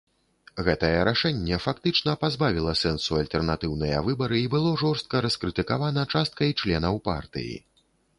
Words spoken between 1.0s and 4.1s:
рашэнне фактычна пазбавіла сэнсу альтэрнатыўныя